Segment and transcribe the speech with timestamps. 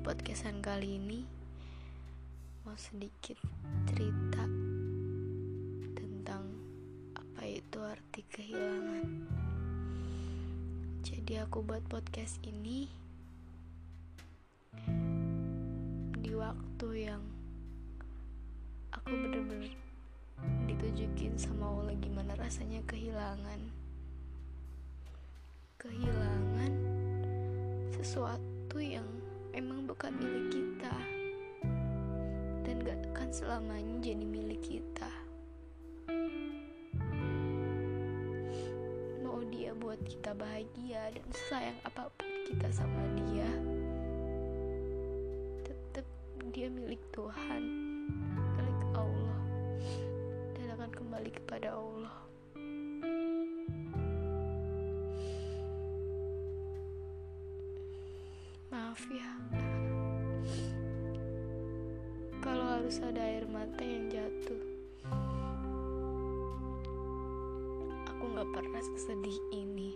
[0.00, 1.28] podcastan kali ini
[2.64, 3.36] mau sedikit
[3.84, 4.48] cerita
[5.92, 6.48] tentang
[7.12, 9.28] apa itu arti kehilangan.
[11.04, 12.88] Jadi aku buat podcast ini
[16.16, 17.20] di waktu yang
[18.96, 19.76] aku bener-bener
[20.64, 23.68] ditunjukin sama Allah gimana rasanya kehilangan.
[25.76, 26.72] Kehilangan
[28.00, 29.19] sesuatu yang
[29.56, 30.94] emang bukan milik kita.
[32.62, 35.10] Dan gak akan selamanya jadi milik kita.
[39.22, 43.46] Mau dia buat kita bahagia dan sayang apa pun kita sama dia
[45.62, 46.02] tetap
[46.50, 47.62] dia milik Tuhan
[48.58, 49.42] milik Allah
[50.58, 52.29] dan akan kembali kepada Allah
[58.90, 59.30] maaf ya
[62.42, 64.58] kalau harus ada air mata yang jatuh
[68.10, 69.94] aku gak pernah sesedih ini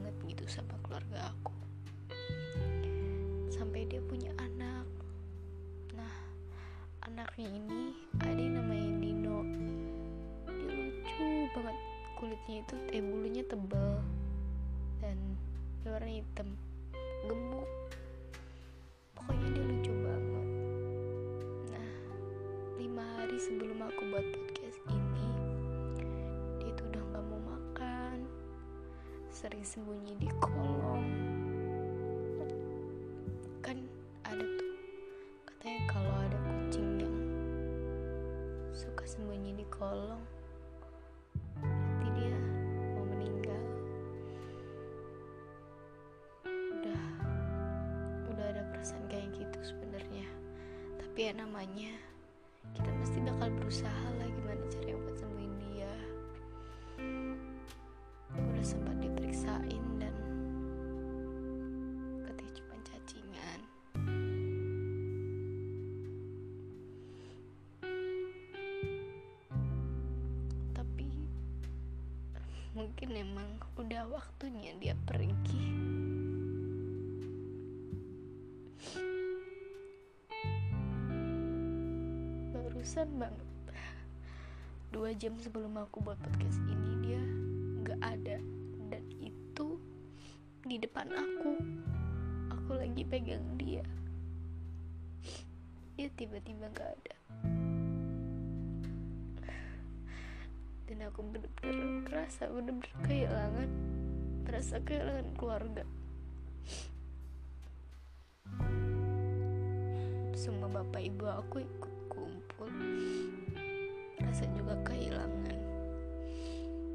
[0.00, 1.54] banget gitu sama keluarga aku.
[3.48, 4.84] Sampai dia punya anak.
[5.96, 6.16] Nah
[7.08, 9.38] anaknya ini ada yang namanya Dino
[10.46, 11.78] dia lucu banget.
[12.16, 14.00] Kulitnya itu eh bulunya tebal
[15.00, 15.18] dan
[15.84, 16.48] warna hitam.
[17.24, 17.68] Gemuk.
[19.16, 20.46] Pokoknya dia lucu banget.
[21.72, 21.90] Nah
[22.76, 24.26] lima hari sebelum aku buat
[29.36, 31.04] sering sembunyi di kolong
[33.60, 33.76] kan
[34.24, 34.72] ada tuh
[35.44, 37.16] katanya kalau ada kucing yang
[38.72, 40.24] suka sembunyi di kolong
[41.60, 42.38] berarti dia
[42.96, 43.62] mau meninggal.
[46.48, 47.04] Udah
[48.32, 50.26] udah ada perasaan kayak gitu sebenarnya.
[50.96, 51.92] Tapi ya namanya
[52.72, 54.95] kita pasti bakal berusaha lah gimana caranya
[72.76, 75.64] mungkin emang udah waktunya dia pergi.
[82.52, 83.48] Barusan banget.
[84.92, 87.22] Dua jam sebelum aku buat podcast ini dia
[87.80, 88.36] nggak ada.
[88.92, 89.80] Dan itu
[90.68, 91.56] di depan aku.
[92.60, 93.88] Aku lagi pegang dia.
[95.96, 97.15] Dia tiba-tiba nggak ada
[100.96, 103.68] dan aku bener-bener merasa bener-bener kehilangan
[104.48, 105.84] merasa kehilangan keluarga.
[110.32, 112.72] Semua bapak ibu aku ikut kumpul.
[114.24, 115.58] Rasa juga kehilangan.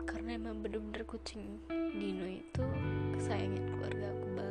[0.09, 2.65] Karena emang bener-bener kucing Dino itu
[3.21, 4.50] kesayangan keluarga aku banget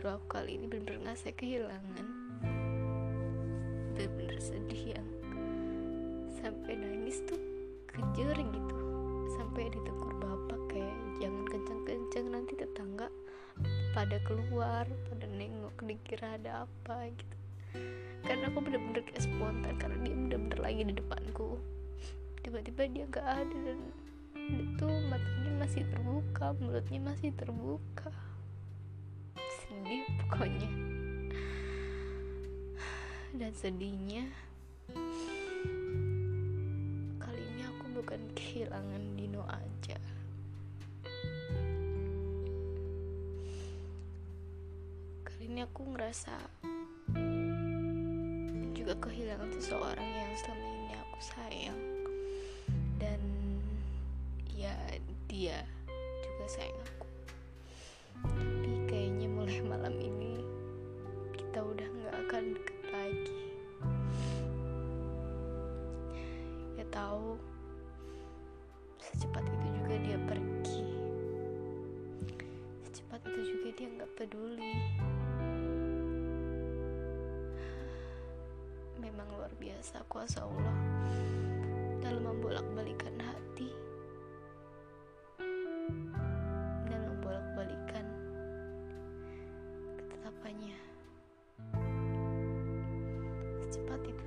[0.00, 2.08] baru aku kali ini bener-bener ngasih kehilangan.
[3.92, 5.08] Bener-bener sedih yang
[6.40, 7.36] sampai nangis tuh
[7.84, 8.76] kejer gitu.
[9.36, 13.12] Sampai ditegur bapak kayak jangan kenceng-kenceng nanti tetangga
[13.92, 17.36] pada keluar pada nengok dikira ada apa gitu.
[18.24, 21.60] Karena aku bener-bener kayak spontan karena dia bener-bener lagi di depanku.
[22.40, 23.78] Tiba-tiba dia gak ada dan
[24.48, 28.08] itu matanya masih terbuka mulutnya masih terbuka
[29.90, 30.70] sedih pokoknya.
[33.34, 34.22] Dan sedihnya
[37.18, 39.98] kali ini aku bukan kehilangan Dino aja.
[45.26, 46.38] Kali ini aku ngerasa
[48.70, 51.82] juga kehilangan seseorang yang selama ini aku sayang.
[52.94, 53.18] Dan
[54.54, 54.78] ya
[55.26, 55.66] dia
[56.22, 57.10] juga sayang aku
[59.66, 60.40] malam ini
[61.36, 63.42] kita udah nggak akan deket lagi.
[66.78, 67.36] Ya tahu
[69.02, 70.86] secepat itu juga dia pergi.
[72.88, 74.74] Secepat itu juga dia nggak peduli.
[79.02, 80.78] Memang luar biasa kuasa Allah
[82.00, 83.89] dalam membolak-balikan hati.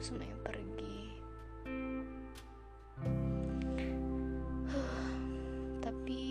[0.04, 1.00] Semuanya pergi.
[5.80, 6.24] Tapi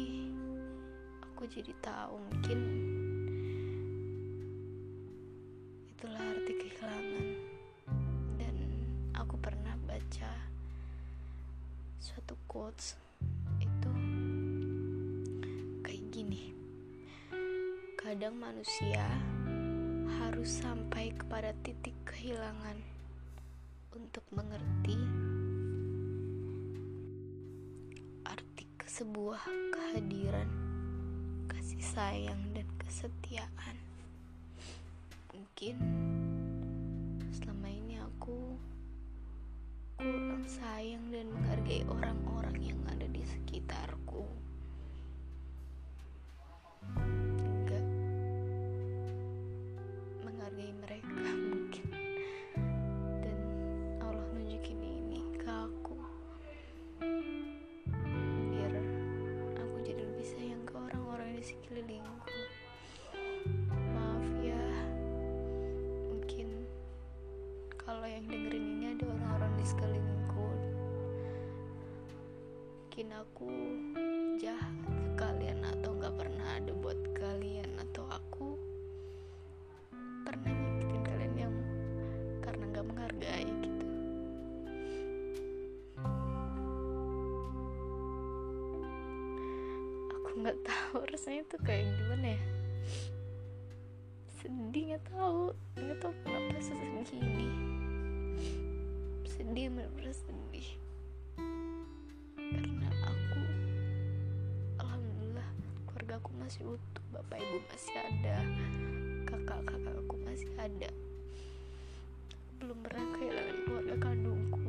[1.25, 2.61] aku jadi tahu mungkin
[5.89, 7.27] itulah arti kehilangan.
[8.37, 8.57] Dan
[9.17, 10.33] aku pernah baca
[11.97, 13.01] suatu quotes
[13.57, 13.93] itu
[15.81, 16.53] kayak gini.
[17.97, 19.09] Kadang manusia
[20.21, 22.92] harus sampai kepada titik kehilangan
[24.13, 25.01] untuk mengerti
[28.29, 29.41] arti sebuah
[29.73, 30.53] kehadiran
[31.49, 33.77] kasih sayang dan kesetiaan.
[35.33, 35.81] Mungkin
[37.33, 38.37] selama ini aku
[39.97, 42.22] kurang sayang dan menghargai orang-orang
[61.53, 62.39] sekelilingku.
[63.93, 64.65] Maaf ya.
[66.09, 66.65] Mungkin
[67.77, 70.13] kalau yang dengerin ini ada orang-orang di sekelilingku
[72.93, 73.49] mungkin aku
[90.93, 92.41] tahu rasanya tuh kayak gimana ya?
[94.45, 95.57] Sedih nggak tahu.
[95.81, 97.49] Nggak tahu kenapa sesedih ini.
[99.25, 100.69] Sedih bener-bener sedih.
[102.37, 103.41] Karena aku
[104.85, 105.49] alhamdulillah
[105.89, 107.05] keluarga aku masih utuh.
[107.09, 108.37] Bapak ibu masih ada.
[109.25, 110.93] Kakak-kakak aku masih ada.
[112.61, 114.61] Belum pernah kehilangan keluarga kandungku.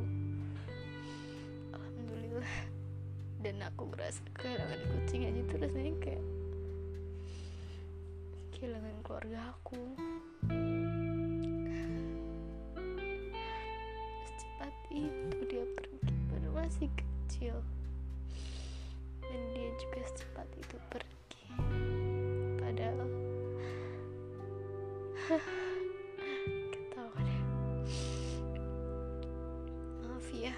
[1.76, 2.56] Alhamdulillah.
[3.44, 4.80] Dan aku ngerasa kehilangan
[5.64, 6.20] rasanya kayak
[8.52, 9.80] kehilangan keluarga aku.
[14.28, 17.56] Secepat itu dia pergi baru masih kecil.
[19.24, 21.44] Dan dia juga secepat itu pergi.
[22.60, 23.08] Padahal
[26.76, 27.42] ketawa deh.
[30.04, 30.52] Maaf ya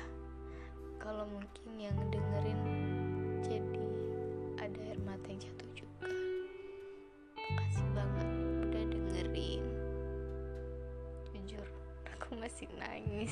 [0.99, 2.59] kalau mungkin yang dengerin
[12.75, 13.31] nangis.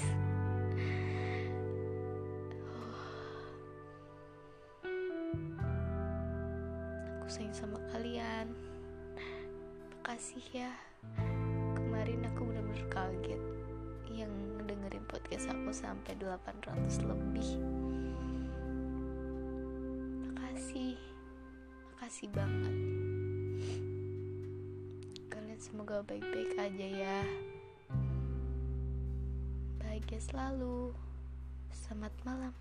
[7.19, 8.55] Aku sayang sama kalian.
[10.05, 10.73] Makasih ya.
[11.75, 13.43] Kemarin aku bener-bener kaget
[14.13, 14.31] yang
[14.69, 17.49] dengerin podcast aku sampai 800 lebih.
[20.31, 20.95] Makasih.
[21.91, 22.77] Makasih banget.
[25.33, 27.21] Kalian semoga baik-baik aja ya
[30.05, 30.93] bahagia selalu.
[31.73, 32.53] Selamat malam